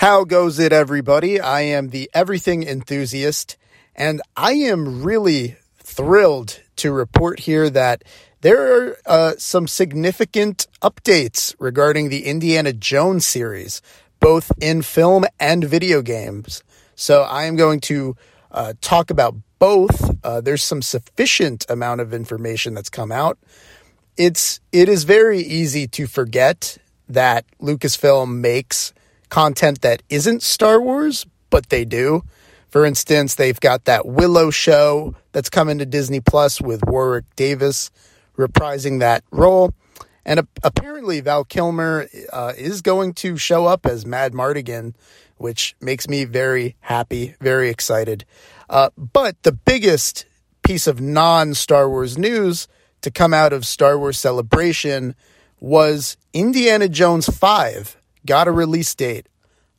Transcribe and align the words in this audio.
How 0.00 0.24
goes 0.24 0.58
it, 0.58 0.74
everybody? 0.74 1.40
I 1.40 1.62
am 1.62 1.88
the 1.88 2.10
everything 2.12 2.62
enthusiast, 2.62 3.56
and 3.94 4.20
I 4.36 4.52
am 4.52 5.02
really 5.02 5.56
thrilled 5.78 6.60
to 6.76 6.92
report 6.92 7.40
here 7.40 7.70
that 7.70 8.04
there 8.42 8.90
are 8.90 8.96
uh, 9.06 9.32
some 9.38 9.66
significant 9.66 10.66
updates 10.82 11.54
regarding 11.58 12.10
the 12.10 12.26
Indiana 12.26 12.74
Jones 12.74 13.26
series, 13.26 13.80
both 14.20 14.52
in 14.60 14.82
film 14.82 15.24
and 15.40 15.64
video 15.64 16.02
games. 16.02 16.62
So 16.94 17.22
I 17.22 17.44
am 17.44 17.56
going 17.56 17.80
to 17.80 18.16
uh, 18.52 18.74
talk 18.82 19.08
about 19.08 19.34
both. 19.58 20.14
Uh, 20.22 20.42
there's 20.42 20.62
some 20.62 20.82
sufficient 20.82 21.64
amount 21.70 22.02
of 22.02 22.12
information 22.12 22.74
that's 22.74 22.90
come 22.90 23.10
out. 23.10 23.38
It's 24.18 24.60
it 24.72 24.90
is 24.90 25.04
very 25.04 25.40
easy 25.40 25.86
to 25.88 26.06
forget 26.06 26.76
that 27.08 27.46
Lucasfilm 27.62 28.40
makes 28.40 28.92
content 29.28 29.82
that 29.82 30.02
isn't 30.08 30.42
Star 30.42 30.80
Wars, 30.80 31.26
but 31.50 31.68
they 31.68 31.84
do. 31.84 32.22
For 32.68 32.84
instance, 32.84 33.36
they've 33.36 33.58
got 33.58 33.84
that 33.84 34.06
Willow 34.06 34.50
show 34.50 35.14
that's 35.32 35.48
coming 35.48 35.78
to 35.78 35.86
Disney 35.86 36.20
Plus 36.20 36.60
with 36.60 36.84
Warwick 36.84 37.24
Davis 37.36 37.90
reprising 38.36 39.00
that 39.00 39.24
role. 39.30 39.72
And 40.24 40.40
uh, 40.40 40.44
apparently, 40.62 41.20
Val 41.20 41.44
Kilmer 41.44 42.08
uh, 42.32 42.52
is 42.56 42.82
going 42.82 43.14
to 43.14 43.36
show 43.36 43.66
up 43.66 43.86
as 43.86 44.04
Madmartigan, 44.04 44.94
which 45.36 45.76
makes 45.80 46.08
me 46.08 46.24
very 46.24 46.76
happy, 46.80 47.34
very 47.40 47.70
excited. 47.70 48.24
Uh, 48.68 48.90
but 48.96 49.40
the 49.42 49.52
biggest 49.52 50.26
piece 50.62 50.86
of 50.86 51.00
non 51.00 51.54
Star 51.54 51.88
Wars 51.88 52.18
news 52.18 52.66
to 53.02 53.10
come 53.10 53.32
out 53.32 53.52
of 53.52 53.64
Star 53.64 53.96
Wars 53.96 54.18
Celebration 54.18 55.14
was 55.60 56.16
Indiana 56.32 56.88
Jones 56.88 57.26
5 57.26 57.96
got 58.26 58.48
a 58.48 58.52
release 58.52 58.94
date 58.94 59.28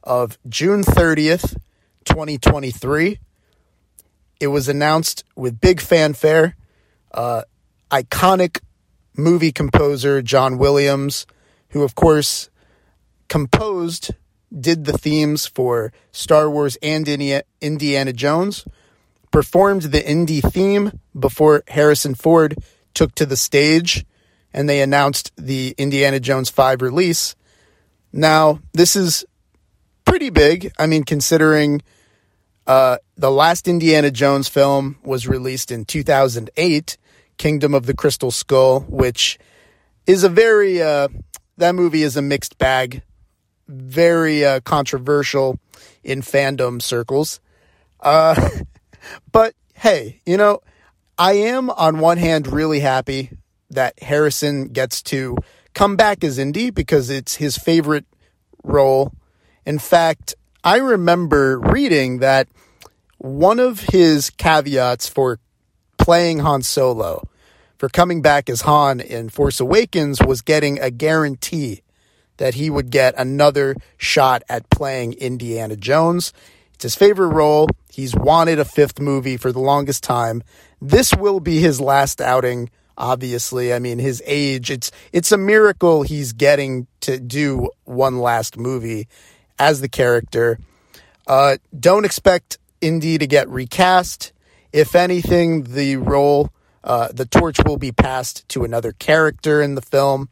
of 0.03 0.37
June 0.47 0.83
30th, 0.83 1.57
2023. 2.05 3.19
It 4.39 4.47
was 4.47 4.69
announced 4.69 5.23
with 5.35 5.59
big 5.59 5.81
fanfare. 5.81 6.55
Uh, 7.11 7.43
iconic 7.91 8.59
movie 9.15 9.51
composer 9.51 10.21
John 10.21 10.57
Williams, 10.57 11.25
who, 11.69 11.83
of 11.83 11.95
course, 11.95 12.49
composed, 13.27 14.11
did 14.57 14.85
the 14.85 14.97
themes 14.97 15.45
for 15.45 15.91
Star 16.11 16.49
Wars 16.49 16.77
and 16.81 17.07
Indiana 17.61 18.13
Jones, 18.13 18.65
performed 19.31 19.83
the 19.83 20.09
Indy 20.09 20.39
theme 20.39 20.99
before 21.17 21.63
Harrison 21.67 22.15
Ford 22.15 22.55
took 22.93 23.13
to 23.15 23.25
the 23.25 23.35
stage 23.35 24.05
and 24.53 24.67
they 24.67 24.81
announced 24.81 25.31
the 25.35 25.75
Indiana 25.77 26.19
Jones 26.19 26.49
5 26.49 26.81
release. 26.81 27.35
Now, 28.11 28.59
this 28.73 28.95
is 28.95 29.25
pretty 30.05 30.29
big. 30.29 30.71
I 30.79 30.87
mean, 30.87 31.03
considering 31.03 31.81
uh, 32.65 32.97
the 33.15 33.31
last 33.31 33.67
Indiana 33.67 34.11
Jones 34.11 34.47
film 34.47 34.97
was 35.03 35.27
released 35.27 35.71
in 35.71 35.85
2008, 35.85 36.97
Kingdom 37.37 37.73
of 37.73 37.85
the 37.85 37.93
Crystal 37.93 38.31
Skull, 38.31 38.81
which 38.81 39.37
is 40.05 40.23
a 40.23 40.29
very, 40.29 40.81
uh, 40.81 41.07
that 41.57 41.75
movie 41.75 42.03
is 42.03 42.17
a 42.17 42.21
mixed 42.21 42.57
bag, 42.57 43.03
very 43.67 44.43
uh, 44.43 44.59
controversial 44.61 45.59
in 46.03 46.21
fandom 46.21 46.81
circles. 46.81 47.39
Uh, 47.99 48.49
but 49.31 49.53
hey, 49.75 50.21
you 50.25 50.37
know, 50.37 50.61
I 51.17 51.33
am 51.33 51.69
on 51.69 51.99
one 51.99 52.17
hand 52.17 52.47
really 52.47 52.79
happy 52.79 53.31
that 53.69 54.01
Harrison 54.01 54.69
gets 54.69 55.01
to 55.03 55.37
come 55.77 55.95
back 55.95 56.23
as 56.23 56.39
Indy 56.39 56.71
because 56.71 57.11
it's 57.11 57.35
his 57.35 57.55
favorite 57.55 58.05
role. 58.63 59.13
In 59.63 59.77
fact, 59.77 60.33
I 60.63 60.77
remember 60.77 61.59
reading 61.59 62.17
that 62.17 62.47
one 63.19 63.59
of 63.59 63.81
his 63.81 64.31
caveats 64.31 65.07
for 65.07 65.37
playing 65.99 66.39
Han 66.39 66.63
Solo, 66.63 67.29
for 67.77 67.89
coming 67.89 68.23
back 68.23 68.49
as 68.49 68.61
Han 68.61 68.99
in 68.99 69.29
Force 69.29 69.59
Awakens, 69.59 70.19
was 70.19 70.41
getting 70.41 70.79
a 70.79 70.89
guarantee 70.89 71.83
that 72.37 72.55
he 72.55 72.71
would 72.71 72.89
get 72.89 73.13
another 73.15 73.75
shot 73.97 74.41
at 74.49 74.71
playing 74.71 75.13
Indiana 75.13 75.75
Jones. 75.75 76.33
It's 76.73 76.85
his 76.85 76.95
favorite 76.95 77.35
role. 77.35 77.69
He's 77.91 78.15
wanted 78.15 78.57
a 78.57 78.65
fifth 78.65 78.99
movie 78.99 79.37
for 79.37 79.51
the 79.51 79.59
longest 79.59 80.03
time. 80.03 80.41
This 80.81 81.13
will 81.13 81.39
be 81.39 81.59
his 81.59 81.79
last 81.79 82.19
outing 82.19 82.71
obviously. 82.97 83.73
I 83.73 83.79
mean, 83.79 83.99
his 83.99 84.21
age, 84.25 84.71
it's 84.71 84.91
it's 85.13 85.31
a 85.31 85.37
miracle 85.37 86.03
he's 86.03 86.33
getting 86.33 86.87
to 87.01 87.19
do 87.19 87.69
one 87.85 88.19
last 88.19 88.57
movie 88.57 89.07
as 89.59 89.81
the 89.81 89.89
character. 89.89 90.59
Uh, 91.25 91.57
don't 91.77 92.05
expect 92.05 92.57
Indy 92.81 93.17
to 93.17 93.27
get 93.27 93.49
recast. 93.49 94.31
If 94.71 94.95
anything, 94.95 95.63
the 95.63 95.97
role, 95.97 96.51
uh, 96.83 97.09
the 97.11 97.25
torch 97.25 97.57
will 97.65 97.77
be 97.77 97.91
passed 97.91 98.47
to 98.49 98.63
another 98.63 98.91
character 98.93 99.61
in 99.61 99.75
the 99.75 99.81
film. 99.81 100.29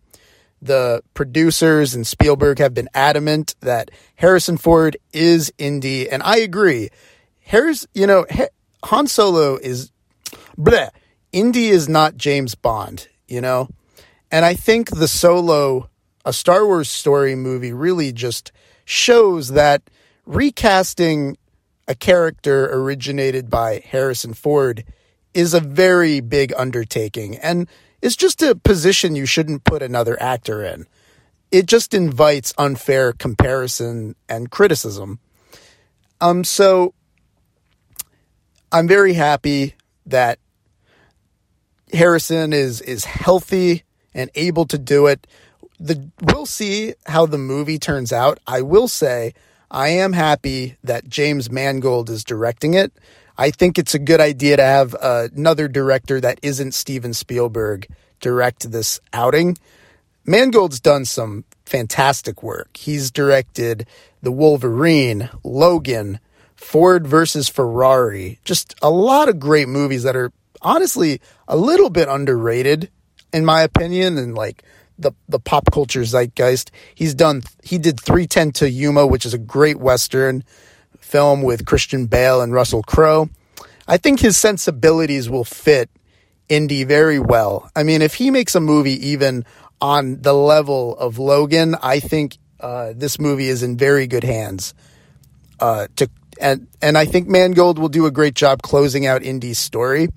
The 0.61 1.03
producers 1.13 1.93
and 1.93 2.07
Spielberg 2.07 2.59
have 2.59 2.73
been 2.73 2.89
adamant 2.93 3.55
that 3.59 3.91
Harrison 4.15 4.57
Ford 4.57 4.97
is 5.13 5.53
Indy, 5.57 6.09
and 6.09 6.23
I 6.23 6.37
agree. 6.37 6.89
Harris, 7.41 7.85
you 7.93 8.07
know, 8.07 8.25
Han 8.85 9.07
Solo 9.07 9.57
is 9.57 9.91
bleh, 10.57 10.89
Indy 11.35 11.67
is 11.67 11.89
not 11.89 12.15
James 12.15 12.55
Bond, 12.55 13.09
you 13.27 13.41
know? 13.41 13.67
And 14.31 14.45
I 14.45 14.53
think 14.53 14.89
the 14.89 15.07
solo, 15.09 15.89
a 16.23 16.31
Star 16.31 16.65
Wars 16.65 16.87
story 16.87 17.35
movie, 17.35 17.73
really 17.73 18.13
just 18.13 18.53
shows 18.85 19.49
that 19.49 19.81
recasting 20.25 21.37
a 21.89 21.93
character 21.93 22.69
originated 22.71 23.49
by 23.49 23.83
Harrison 23.85 24.33
Ford 24.33 24.85
is 25.33 25.53
a 25.53 25.59
very 25.59 26.21
big 26.21 26.53
undertaking 26.55 27.35
and 27.39 27.67
it's 28.01 28.15
just 28.15 28.41
a 28.41 28.55
position 28.55 29.17
you 29.17 29.25
shouldn't 29.25 29.65
put 29.65 29.83
another 29.83 30.17
actor 30.21 30.63
in. 30.63 30.87
It 31.51 31.65
just 31.65 31.93
invites 31.93 32.53
unfair 32.57 33.11
comparison 33.11 34.15
and 34.29 34.49
criticism. 34.49 35.19
Um, 36.21 36.45
so 36.45 36.93
I'm 38.71 38.87
very 38.87 39.13
happy 39.13 39.75
that 40.05 40.39
Harrison 41.95 42.53
is 42.53 42.81
is 42.81 43.05
healthy 43.05 43.83
and 44.13 44.29
able 44.35 44.65
to 44.65 44.77
do 44.77 45.07
it. 45.07 45.25
The 45.79 46.09
we'll 46.21 46.45
see 46.45 46.93
how 47.05 47.25
the 47.25 47.37
movie 47.37 47.79
turns 47.79 48.13
out. 48.13 48.39
I 48.47 48.61
will 48.61 48.87
say 48.87 49.33
I 49.71 49.89
am 49.89 50.13
happy 50.13 50.77
that 50.83 51.09
James 51.09 51.49
Mangold 51.49 52.09
is 52.09 52.23
directing 52.23 52.75
it. 52.75 52.93
I 53.37 53.51
think 53.51 53.77
it's 53.77 53.93
a 53.93 53.99
good 53.99 54.21
idea 54.21 54.55
to 54.57 54.63
have 54.63 54.95
uh, 54.95 55.27
another 55.35 55.67
director 55.67 56.21
that 56.21 56.39
isn't 56.41 56.73
Steven 56.73 57.13
Spielberg 57.13 57.87
direct 58.21 58.71
this 58.71 58.99
outing. 59.11 59.57
Mangold's 60.25 60.79
done 60.79 61.05
some 61.05 61.43
fantastic 61.65 62.41
work. 62.41 62.77
He's 62.77 63.11
directed 63.11 63.85
The 64.21 64.31
Wolverine, 64.31 65.29
Logan, 65.43 66.19
Ford 66.55 67.05
versus 67.05 67.49
Ferrari, 67.49 68.39
just 68.45 68.73
a 68.81 68.89
lot 68.89 69.27
of 69.27 69.39
great 69.39 69.67
movies 69.67 70.03
that 70.03 70.15
are 70.15 70.31
honestly 70.65 71.21
a 71.47 71.55
little 71.55 71.89
bit 71.89 72.09
underrated 72.09 72.89
in 73.31 73.45
my 73.45 73.61
opinion 73.61 74.17
and 74.17 74.35
like 74.35 74.63
the 74.97 75.11
the 75.29 75.39
pop 75.39 75.71
culture 75.71 76.01
zeitgeist. 76.01 76.71
He's 76.93 77.13
done 77.13 77.43
he 77.63 77.77
did 77.77 77.97
3:10 77.97 78.53
to 78.55 78.69
Yuma, 78.69 79.05
which 79.05 79.25
is 79.25 79.33
a 79.33 79.37
great 79.37 79.77
western 79.77 80.43
film 80.99 81.43
with 81.43 81.65
Christian 81.65 82.07
Bale 82.07 82.41
and 82.41 82.51
Russell 82.51 82.83
Crowe. 82.83 83.29
I 83.87 83.97
think 83.97 84.19
his 84.19 84.35
sensibilities 84.35 85.29
will 85.29 85.43
fit 85.43 85.89
Indy 86.49 86.83
very 86.83 87.19
well. 87.19 87.69
I 87.75 87.83
mean, 87.83 88.01
if 88.01 88.15
he 88.15 88.31
makes 88.31 88.55
a 88.55 88.59
movie 88.59 89.09
even 89.09 89.45
on 89.79 90.21
the 90.21 90.33
level 90.33 90.97
of 90.97 91.19
Logan, 91.19 91.75
I 91.81 91.99
think 91.99 92.37
uh, 92.59 92.93
this 92.95 93.19
movie 93.19 93.49
is 93.49 93.61
in 93.61 93.77
very 93.77 94.07
good 94.07 94.23
hands. 94.23 94.73
Uh, 95.59 95.87
to 95.97 96.09
and 96.41 96.67
and 96.81 96.97
I 96.97 97.05
think 97.05 97.27
Mangold 97.27 97.79
will 97.79 97.89
do 97.89 98.05
a 98.05 98.11
great 98.11 98.33
job 98.33 98.61
closing 98.61 99.05
out 99.05 99.23
Indy's 99.23 99.59
story. 99.59 100.09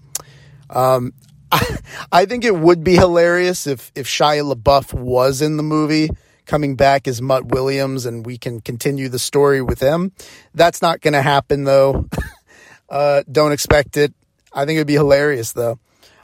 Um, 0.71 1.13
I, 1.51 1.79
I 2.13 2.25
think 2.27 2.45
it 2.45 2.55
would 2.55 2.85
be 2.85 2.95
hilarious 2.95 3.67
if 3.67 3.93
if 3.95 4.07
Shia 4.07 4.53
LaBeouf 4.53 4.93
was 4.93 5.43
in 5.43 5.57
the 5.57 5.63
movie 5.63 6.11
coming 6.47 6.77
back 6.77 7.07
as 7.07 7.21
Mutt 7.21 7.47
Williams 7.47 8.07
and 8.07 8.25
we 8.25 8.39
can 8.39 8.61
continue 8.61 9.09
the 9.09 9.19
story 9.19 9.61
with 9.61 9.81
him. 9.81 10.13
That's 10.55 10.81
not 10.81 11.01
going 11.01 11.13
to 11.13 11.23
happen 11.23 11.65
though. 11.65 12.09
uh, 12.89 13.23
don't 13.31 13.53
expect 13.53 13.97
it. 13.97 14.15
I 14.53 14.65
think 14.65 14.77
it'd 14.79 14.87
be 14.87 14.95
hilarious 14.95 15.53
though. 15.53 15.79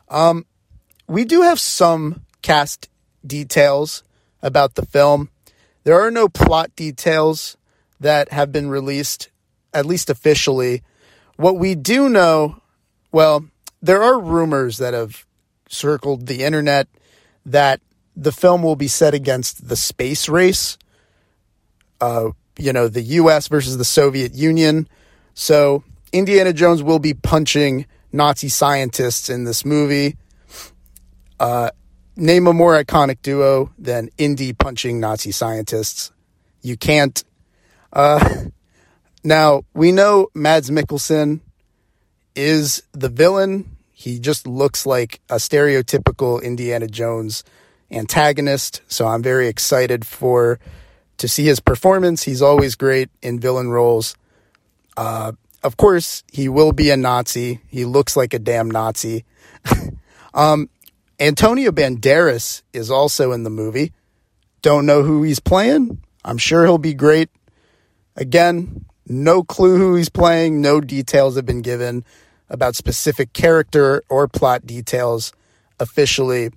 Um, 0.08 0.46
we 1.06 1.24
do 1.24 1.42
have 1.42 1.60
some 1.60 2.22
cast 2.40 2.88
details 3.26 4.02
about 4.42 4.74
the 4.74 4.86
film. 4.86 5.30
There 5.84 6.00
are 6.00 6.10
no 6.10 6.28
plot 6.28 6.74
details 6.74 7.56
that 8.00 8.32
have 8.32 8.50
been 8.50 8.68
released, 8.68 9.28
at 9.72 9.86
least 9.86 10.08
officially. 10.08 10.82
What 11.36 11.58
we 11.58 11.74
do 11.74 12.08
know, 12.08 12.60
well, 13.12 13.44
there 13.84 14.02
are 14.02 14.18
rumors 14.18 14.78
that 14.78 14.94
have 14.94 15.26
circled 15.68 16.26
the 16.26 16.42
internet 16.42 16.88
that 17.44 17.82
the 18.16 18.32
film 18.32 18.62
will 18.62 18.76
be 18.76 18.88
set 18.88 19.12
against 19.12 19.68
the 19.68 19.76
space 19.76 20.26
race, 20.26 20.78
uh, 22.00 22.30
you 22.58 22.72
know, 22.72 22.88
the 22.88 23.02
US 23.02 23.48
versus 23.48 23.76
the 23.76 23.84
Soviet 23.84 24.32
Union. 24.32 24.88
So 25.34 25.84
Indiana 26.12 26.54
Jones 26.54 26.82
will 26.82 26.98
be 26.98 27.12
punching 27.12 27.84
Nazi 28.10 28.48
scientists 28.48 29.28
in 29.28 29.44
this 29.44 29.66
movie. 29.66 30.16
Uh, 31.38 31.70
name 32.16 32.46
a 32.46 32.54
more 32.54 32.82
iconic 32.82 33.20
duo 33.20 33.70
than 33.78 34.08
Indy 34.16 34.54
punching 34.54 34.98
Nazi 34.98 35.30
scientists. 35.30 36.10
You 36.62 36.78
can't. 36.78 37.22
Uh, 37.92 38.44
now, 39.24 39.64
we 39.74 39.92
know 39.92 40.28
Mads 40.32 40.70
Mikkelsen 40.70 41.40
is 42.34 42.82
the 42.92 43.10
villain. 43.10 43.73
He 44.04 44.18
just 44.18 44.46
looks 44.46 44.84
like 44.84 45.22
a 45.30 45.36
stereotypical 45.36 46.42
Indiana 46.42 46.86
Jones 46.86 47.42
antagonist. 47.90 48.82
So 48.86 49.06
I'm 49.06 49.22
very 49.22 49.48
excited 49.48 50.06
for 50.06 50.58
to 51.16 51.26
see 51.26 51.46
his 51.46 51.58
performance. 51.58 52.22
He's 52.22 52.42
always 52.42 52.74
great 52.74 53.08
in 53.22 53.40
villain 53.40 53.70
roles. 53.70 54.14
Uh, 54.94 55.32
of 55.62 55.78
course, 55.78 56.22
he 56.30 56.50
will 56.50 56.72
be 56.72 56.90
a 56.90 56.98
Nazi. 56.98 57.62
He 57.68 57.86
looks 57.86 58.14
like 58.14 58.34
a 58.34 58.38
damn 58.38 58.70
Nazi. 58.70 59.24
um, 60.34 60.68
Antonio 61.18 61.70
Banderas 61.70 62.60
is 62.74 62.90
also 62.90 63.32
in 63.32 63.42
the 63.42 63.48
movie. 63.48 63.94
Don't 64.60 64.84
know 64.84 65.02
who 65.02 65.22
he's 65.22 65.40
playing. 65.40 66.02
I'm 66.22 66.36
sure 66.36 66.66
he'll 66.66 66.76
be 66.76 66.92
great. 66.92 67.30
Again, 68.16 68.84
no 69.06 69.42
clue 69.42 69.78
who 69.78 69.96
he's 69.96 70.10
playing. 70.10 70.60
No 70.60 70.82
details 70.82 71.36
have 71.36 71.46
been 71.46 71.62
given 71.62 72.04
about 72.48 72.76
specific 72.76 73.32
character 73.32 74.02
or 74.08 74.28
plot 74.28 74.66
details 74.66 75.32
officially. 75.80 76.50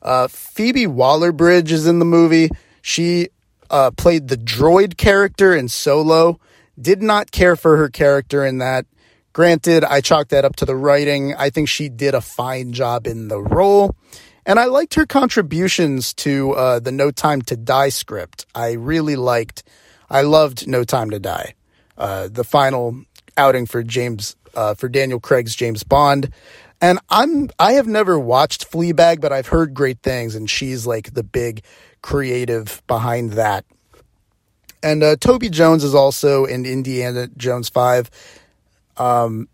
Uh, 0.00 0.28
Phoebe 0.28 0.86
Waller 0.86 1.32
Bridge 1.32 1.72
is 1.72 1.86
in 1.86 1.98
the 1.98 2.04
movie. 2.04 2.50
She 2.80 3.28
uh, 3.70 3.90
played 3.92 4.28
the 4.28 4.36
droid 4.36 4.96
character 4.96 5.54
in 5.54 5.68
Solo. 5.68 6.40
Did 6.80 7.02
not 7.02 7.30
care 7.30 7.56
for 7.56 7.76
her 7.76 7.88
character 7.88 8.44
in 8.44 8.58
that. 8.58 8.86
Granted, 9.32 9.84
I 9.84 10.00
chalk 10.00 10.28
that 10.28 10.44
up 10.44 10.56
to 10.56 10.64
the 10.64 10.76
writing. 10.76 11.34
I 11.34 11.50
think 11.50 11.68
she 11.68 11.88
did 11.88 12.14
a 12.14 12.20
fine 12.20 12.72
job 12.72 13.06
in 13.06 13.28
the 13.28 13.40
role. 13.40 13.96
And 14.44 14.58
I 14.58 14.64
liked 14.64 14.94
her 14.94 15.06
contributions 15.06 16.12
to 16.14 16.52
uh, 16.52 16.80
the 16.80 16.92
No 16.92 17.10
Time 17.10 17.42
to 17.42 17.56
Die 17.56 17.88
script. 17.90 18.44
I 18.54 18.72
really 18.72 19.16
liked, 19.16 19.62
I 20.10 20.22
loved 20.22 20.66
No 20.66 20.84
Time 20.84 21.10
to 21.10 21.20
Die. 21.20 21.54
Uh, 21.96 22.28
the 22.30 22.44
final 22.44 23.02
outing 23.36 23.66
for 23.66 23.82
James, 23.82 24.36
uh, 24.54 24.74
for 24.74 24.88
Daniel 24.88 25.20
Craig's 25.20 25.54
James 25.54 25.82
Bond. 25.82 26.30
And 26.80 26.98
I'm, 27.08 27.48
I 27.58 27.74
have 27.74 27.86
never 27.86 28.18
watched 28.18 28.70
Fleabag, 28.70 29.20
but 29.20 29.32
I've 29.32 29.46
heard 29.46 29.72
great 29.72 30.00
things, 30.02 30.34
and 30.34 30.50
she's 30.50 30.86
like 30.86 31.14
the 31.14 31.22
big 31.22 31.62
creative 32.02 32.82
behind 32.88 33.32
that. 33.32 33.64
And 34.82 35.02
uh, 35.02 35.16
Toby 35.16 35.48
Jones 35.48 35.84
is 35.84 35.94
also 35.94 36.44
in 36.44 36.66
Indiana 36.66 37.28
Jones 37.36 37.68
5. 37.68 38.10
Um, 38.96 39.48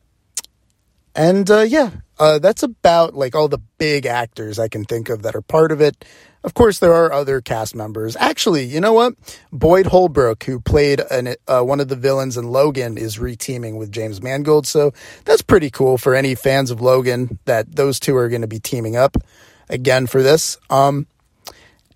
and 1.14 1.50
uh, 1.50 1.60
yeah, 1.60 1.90
uh, 2.18 2.38
that's 2.38 2.62
about 2.62 3.14
like 3.14 3.34
all 3.34 3.48
the 3.48 3.60
big 3.78 4.06
actors 4.06 4.58
I 4.58 4.68
can 4.68 4.84
think 4.84 5.08
of 5.08 5.22
that 5.22 5.34
are 5.34 5.42
part 5.42 5.72
of 5.72 5.80
it. 5.80 6.04
Of 6.44 6.54
course, 6.54 6.78
there 6.78 6.94
are 6.94 7.12
other 7.12 7.40
cast 7.40 7.74
members. 7.74 8.16
Actually, 8.16 8.64
you 8.64 8.80
know 8.80 8.92
what? 8.92 9.14
Boyd 9.52 9.86
Holbrook, 9.86 10.44
who 10.44 10.60
played 10.60 11.00
an, 11.10 11.34
uh, 11.48 11.62
one 11.62 11.80
of 11.80 11.88
the 11.88 11.96
villains 11.96 12.36
in 12.36 12.44
Logan, 12.44 12.96
is 12.96 13.18
reteaming 13.18 13.76
with 13.76 13.90
James 13.90 14.22
Mangold. 14.22 14.66
So 14.66 14.92
that's 15.24 15.42
pretty 15.42 15.68
cool 15.68 15.98
for 15.98 16.14
any 16.14 16.34
fans 16.36 16.70
of 16.70 16.80
Logan 16.80 17.38
that 17.44 17.74
those 17.74 17.98
two 17.98 18.16
are 18.16 18.28
going 18.28 18.42
to 18.42 18.46
be 18.48 18.60
teaming 18.60 18.96
up 18.96 19.16
again 19.68 20.06
for 20.06 20.22
this. 20.22 20.58
Um, 20.70 21.06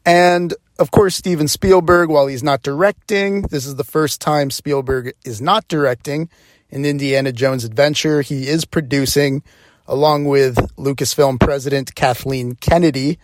and 0.04 0.52
of 0.78 0.90
course, 0.90 1.14
Steven 1.14 1.46
Spielberg, 1.46 2.10
while 2.10 2.26
he's 2.26 2.42
not 2.42 2.62
directing, 2.62 3.42
this 3.42 3.66
is 3.66 3.76
the 3.76 3.84
first 3.84 4.20
time 4.20 4.50
Spielberg 4.50 5.12
is 5.24 5.40
not 5.40 5.68
directing 5.68 6.28
an 6.72 6.84
Indiana 6.84 7.30
Jones 7.30 7.64
adventure. 7.64 8.22
He 8.22 8.48
is 8.48 8.64
producing, 8.64 9.44
along 9.86 10.24
with 10.24 10.56
Lucasfilm 10.76 11.40
president 11.40 11.94
Kathleen 11.94 12.54
Kennedy, 12.54 13.18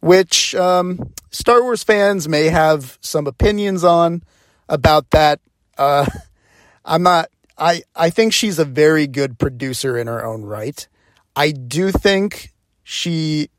which 0.00 0.54
um, 0.54 1.12
Star 1.30 1.62
Wars 1.62 1.82
fans 1.82 2.28
may 2.28 2.46
have 2.46 2.98
some 3.00 3.26
opinions 3.26 3.84
on 3.84 4.22
about 4.68 5.10
that. 5.10 5.40
Uh, 5.76 6.06
I'm 6.84 7.02
not. 7.02 7.28
I 7.56 7.82
I 7.94 8.10
think 8.10 8.32
she's 8.32 8.58
a 8.58 8.64
very 8.64 9.06
good 9.06 9.38
producer 9.38 9.98
in 9.98 10.06
her 10.06 10.24
own 10.24 10.42
right. 10.42 10.86
I 11.34 11.50
do 11.50 11.90
think 11.90 12.52
she. 12.82 13.50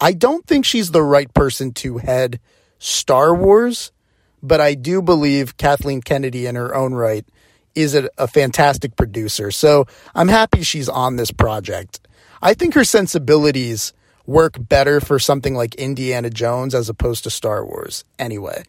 I 0.00 0.12
don't 0.12 0.46
think 0.46 0.64
she's 0.64 0.90
the 0.90 1.02
right 1.02 1.32
person 1.32 1.72
to 1.74 1.98
head 1.98 2.40
Star 2.78 3.34
Wars, 3.34 3.92
but 4.42 4.60
I 4.60 4.74
do 4.74 5.00
believe 5.00 5.56
Kathleen 5.56 6.02
Kennedy 6.02 6.46
in 6.46 6.54
her 6.54 6.74
own 6.74 6.92
right 6.94 7.26
is 7.76 7.94
a, 7.94 8.08
a 8.18 8.26
fantastic 8.26 8.96
producer. 8.96 9.52
So 9.52 9.86
I'm 10.14 10.28
happy 10.28 10.62
she's 10.62 10.88
on 10.88 11.16
this 11.16 11.30
project. 11.30 12.00
I 12.42 12.54
think 12.54 12.74
her 12.74 12.84
sensibilities 12.84 13.92
work 14.26 14.56
better 14.58 15.00
for 15.00 15.18
something 15.18 15.54
like 15.54 15.76
Indiana 15.76 16.30
Jones 16.30 16.74
as 16.74 16.88
opposed 16.88 17.24
to 17.24 17.30
Star 17.30 17.64
Wars, 17.64 18.04
anyway. 18.18 18.64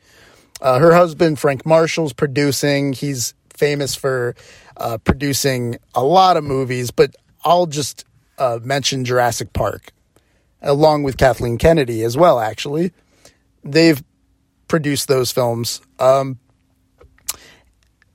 Uh, 0.61 0.79
her 0.79 0.93
husband, 0.93 1.39
Frank 1.39 1.65
Marshall's 1.65 2.13
producing. 2.13 2.93
He's 2.93 3.33
famous 3.53 3.95
for 3.95 4.35
uh, 4.77 4.97
producing 4.99 5.77
a 5.95 6.03
lot 6.03 6.37
of 6.37 6.43
movies, 6.43 6.91
but 6.91 7.15
I'll 7.43 7.65
just 7.65 8.05
uh, 8.37 8.59
mention 8.63 9.05
Jurassic 9.05 9.53
Park, 9.53 9.91
along 10.61 11.03
with 11.03 11.17
Kathleen 11.17 11.57
Kennedy 11.57 12.03
as 12.03 12.15
well, 12.15 12.39
actually. 12.39 12.91
They've 13.63 14.03
produced 14.67 15.07
those 15.07 15.31
films. 15.31 15.81
Um, 15.99 16.39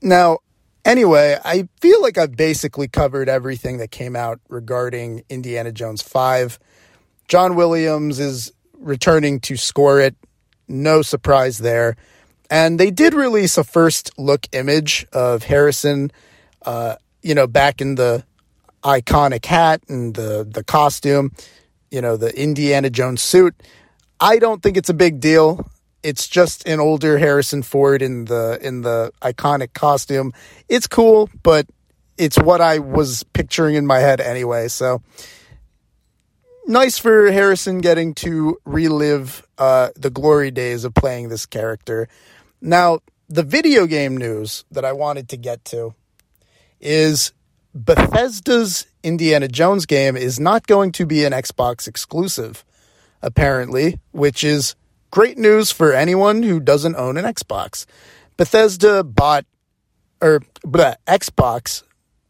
now, 0.00 0.38
anyway, 0.84 1.38
I 1.44 1.68
feel 1.80 2.00
like 2.02 2.18
I've 2.18 2.36
basically 2.36 2.88
covered 2.88 3.28
everything 3.28 3.78
that 3.78 3.90
came 3.90 4.16
out 4.16 4.40
regarding 4.48 5.24
Indiana 5.28 5.72
Jones 5.72 6.02
5. 6.02 6.58
John 7.28 7.54
Williams 7.54 8.18
is 8.18 8.52
returning 8.78 9.40
to 9.40 9.56
score 9.56 10.00
it. 10.00 10.16
No 10.68 11.02
surprise 11.02 11.58
there. 11.58 11.96
And 12.50 12.78
they 12.78 12.90
did 12.90 13.14
release 13.14 13.56
a 13.56 13.64
first 13.64 14.10
look 14.18 14.46
image 14.52 15.06
of 15.12 15.44
Harrison, 15.44 16.12
uh, 16.66 16.96
you 17.22 17.34
know, 17.34 17.46
back 17.46 17.80
in 17.80 17.94
the 17.94 18.24
iconic 18.82 19.46
hat 19.46 19.82
and 19.88 20.14
the, 20.14 20.46
the 20.48 20.62
costume, 20.62 21.32
you 21.90 22.00
know, 22.00 22.16
the 22.16 22.38
Indiana 22.38 22.90
Jones 22.90 23.22
suit. 23.22 23.54
I 24.20 24.38
don't 24.38 24.62
think 24.62 24.76
it's 24.76 24.90
a 24.90 24.94
big 24.94 25.20
deal. 25.20 25.66
It's 26.02 26.26
just 26.28 26.66
an 26.66 26.80
older 26.80 27.18
Harrison 27.18 27.62
Ford 27.62 28.02
in 28.02 28.24
the 28.24 28.58
in 28.60 28.82
the 28.82 29.12
iconic 29.22 29.72
costume. 29.72 30.32
It's 30.68 30.86
cool, 30.86 31.30
but 31.42 31.66
it's 32.18 32.38
what 32.38 32.60
I 32.60 32.78
was 32.78 33.22
picturing 33.32 33.74
in 33.74 33.86
my 33.86 33.98
head 33.98 34.20
anyway. 34.20 34.68
So 34.68 35.02
nice 36.66 36.98
for 36.98 37.30
Harrison 37.30 37.80
getting 37.80 38.14
to 38.14 38.58
relive 38.64 39.46
uh, 39.58 39.90
the 39.96 40.10
glory 40.10 40.50
days 40.50 40.84
of 40.84 40.94
playing 40.94 41.28
this 41.28 41.46
character. 41.46 42.08
Now, 42.60 43.00
the 43.28 43.42
video 43.42 43.86
game 43.86 44.16
news 44.16 44.64
that 44.70 44.84
I 44.84 44.92
wanted 44.92 45.28
to 45.30 45.36
get 45.36 45.64
to 45.66 45.94
is 46.80 47.32
Bethesda's 47.74 48.86
Indiana 49.02 49.48
Jones 49.48 49.86
game 49.86 50.16
is 50.16 50.38
not 50.38 50.66
going 50.66 50.92
to 50.92 51.06
be 51.06 51.24
an 51.24 51.32
Xbox 51.32 51.88
exclusive, 51.88 52.64
apparently, 53.22 53.98
which 54.12 54.44
is 54.44 54.74
great 55.12 55.38
news 55.38 55.70
for 55.70 55.92
anyone 55.92 56.42
who 56.42 56.58
doesn't 56.58 56.96
own 56.96 57.16
an 57.16 57.24
Xbox. 57.24 57.86
Bethesda 58.36 59.04
bought, 59.04 59.46
or 60.20 60.40
bleh, 60.66 60.96
Xbox, 61.06 61.84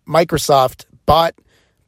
Microsoft 0.07 0.85
bought 1.07 1.35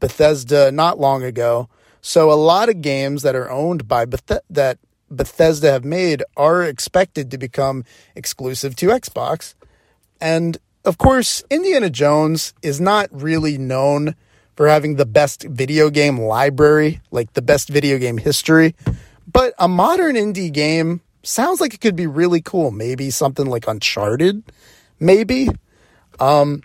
Bethesda 0.01 0.73
not 0.73 0.99
long 0.99 1.23
ago 1.23 1.69
so 2.07 2.31
a 2.31 2.35
lot 2.35 2.69
of 2.69 2.83
games 2.83 3.23
that 3.23 3.35
are 3.35 3.51
owned 3.51 3.89
by 3.89 4.05
Beth- 4.05 4.45
that 4.51 4.79
Bethesda 5.11 5.73
have 5.73 5.87
made 5.87 6.23
are 6.37 6.63
expected 6.63 7.31
to 7.31 7.39
become 7.39 7.83
exclusive 8.15 8.77
to 8.77 8.89
Xbox. 8.89 9.55
And 10.21 10.59
of 10.85 10.99
course, 10.99 11.43
Indiana 11.49 11.89
Jones 11.89 12.53
is 12.61 12.79
not 12.79 13.09
really 13.11 13.57
known 13.57 14.17
for 14.55 14.69
having 14.69 14.97
the 14.97 15.07
best 15.07 15.45
video 15.45 15.89
game 15.89 16.21
library, 16.21 17.01
like 17.11 17.33
the 17.33 17.41
best 17.41 17.71
video 17.71 17.97
game 17.97 18.19
history. 18.19 18.75
But 19.27 19.55
a 19.59 19.69
modern 19.69 20.17
Indy 20.17 20.51
game 20.51 21.01
sounds 21.23 21.61
like 21.61 21.75
it 21.75 21.81
could 21.81 21.97
be 21.97 22.07
really 22.07 22.41
cool. 22.41 22.71
Maybe 22.71 23.11
something 23.11 23.47
like 23.47 23.67
Uncharted, 23.67 24.43
maybe. 25.01 25.49
Um, 26.21 26.63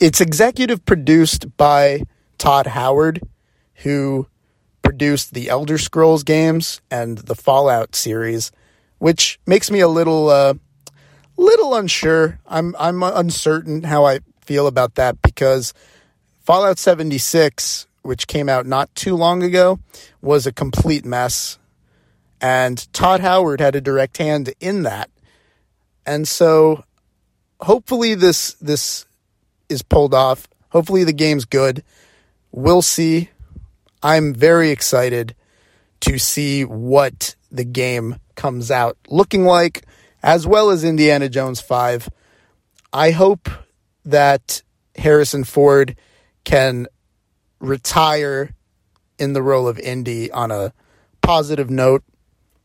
it's 0.00 0.20
executive 0.20 0.84
produced 0.84 1.56
by 1.56 2.02
Todd 2.38 2.66
Howard, 2.66 3.20
who 3.76 4.26
produced 4.82 5.32
the 5.32 5.48
Elder 5.48 5.78
Scrolls 5.78 6.24
games 6.24 6.80
and 6.90 7.18
the 7.18 7.36
Fallout 7.36 7.94
series, 7.94 8.50
which 8.98 9.38
makes 9.46 9.70
me 9.70 9.80
a 9.80 9.88
little 9.88 10.28
uh, 10.28 10.54
little 11.36 11.74
unsure. 11.74 12.40
I'm 12.46 12.74
I'm 12.78 13.02
uncertain 13.02 13.84
how 13.84 14.04
I 14.04 14.20
feel 14.40 14.66
about 14.66 14.96
that 14.96 15.22
because 15.22 15.72
Fallout 16.40 16.78
76, 16.78 17.86
which 18.02 18.26
came 18.26 18.48
out 18.48 18.66
not 18.66 18.94
too 18.94 19.16
long 19.16 19.42
ago, 19.42 19.78
was 20.20 20.46
a 20.46 20.52
complete 20.52 21.04
mess. 21.04 21.58
And 22.40 22.92
Todd 22.92 23.20
Howard 23.20 23.60
had 23.60 23.76
a 23.76 23.80
direct 23.80 24.18
hand 24.18 24.52
in 24.60 24.82
that. 24.82 25.10
And 26.04 26.26
so 26.26 26.84
hopefully 27.60 28.14
this 28.14 28.54
this 28.54 29.06
is 29.68 29.82
pulled 29.82 30.14
off. 30.14 30.48
Hopefully 30.70 31.04
the 31.04 31.12
game's 31.12 31.44
good. 31.44 31.84
We'll 32.50 32.82
see. 32.82 33.30
I'm 34.02 34.34
very 34.34 34.70
excited 34.70 35.34
to 36.00 36.18
see 36.18 36.64
what 36.64 37.36
the 37.50 37.64
game 37.64 38.16
comes 38.34 38.70
out 38.70 38.96
looking 39.08 39.44
like, 39.44 39.86
as 40.22 40.46
well 40.46 40.70
as 40.70 40.82
Indiana 40.82 41.28
Jones 41.28 41.60
5. 41.60 42.08
I 42.92 43.12
hope 43.12 43.48
that 44.04 44.62
Harrison 44.96 45.44
Ford 45.44 45.96
can 46.44 46.88
retire 47.62 48.54
in 49.18 49.32
the 49.32 49.42
role 49.42 49.68
of 49.68 49.78
Indy 49.78 50.30
on 50.30 50.50
a 50.50 50.74
positive 51.22 51.70
note 51.70 52.02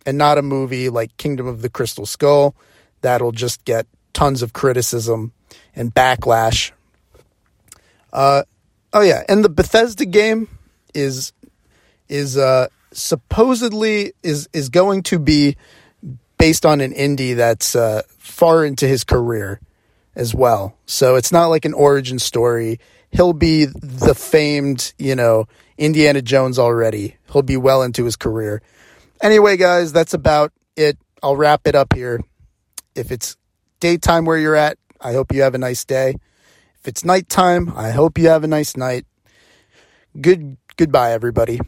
and 0.06 0.18
not 0.18 0.38
a 0.38 0.42
movie 0.42 0.90
like 0.90 1.16
Kingdom 1.18 1.48
of 1.48 1.62
the 1.62 1.70
Crystal 1.70 2.06
Skull 2.06 2.56
that'll 3.02 3.32
just 3.32 3.64
get 3.64 3.88
tons 4.14 4.42
of 4.42 4.52
criticism 4.52 5.32
and 5.76 5.94
backlash. 5.94 6.72
Uh, 8.12 8.44
oh 8.92 9.02
yeah, 9.02 9.24
and 9.30 9.46
the 9.46 9.50
Bethesda 9.50 10.06
game 10.06 10.50
is 10.94 11.32
is 12.10 12.38
uh, 12.38 12.68
supposedly 12.92 14.14
is 14.24 14.50
is 14.54 14.70
going 14.70 15.04
to 15.04 15.20
be 15.20 15.56
based 16.40 16.66
on 16.66 16.82
an 16.82 16.94
Indy 16.94 17.34
that's 17.34 17.76
uh, 17.76 18.02
far 18.18 18.66
into 18.66 18.88
his 18.88 19.04
career 19.04 19.60
as 20.16 20.34
well. 20.34 20.76
So 20.86 21.16
it's 21.16 21.32
not 21.32 21.48
like 21.48 21.66
an 21.66 21.74
origin 21.74 22.18
story. 22.18 22.80
He'll 23.12 23.34
be 23.34 23.66
the 23.66 24.14
famed, 24.14 24.94
you 24.98 25.16
know, 25.16 25.48
Indiana 25.78 26.22
Jones 26.22 26.60
already. 26.60 27.16
He'll 27.32 27.42
be 27.42 27.58
well 27.58 27.82
into 27.84 28.06
his 28.06 28.16
career. 28.16 28.62
Anyway, 29.22 29.58
guys, 29.58 29.92
that's 29.94 30.14
about 30.14 30.52
it. 30.76 30.98
I'll 31.24 31.36
wrap 31.36 31.62
it 31.66 31.76
up 31.76 31.94
here. 31.94 32.22
If 32.96 33.12
it's 33.12 33.38
daytime 33.80 34.26
where 34.26 34.38
you're 34.38 34.56
at, 34.56 34.78
I 35.02 35.14
hope 35.14 35.34
you 35.34 35.42
have 35.42 35.56
a 35.56 35.60
nice 35.60 35.86
day. 35.86 36.16
If 36.80 36.88
it's 36.88 37.06
nighttime, 37.06 37.74
I 37.76 37.92
hope 37.92 38.18
you 38.18 38.30
have 38.30 38.44
a 38.44 38.48
nice 38.48 38.78
night. 38.78 39.06
Good 40.20 40.58
goodbye 40.76 41.12
everybody. 41.12 41.60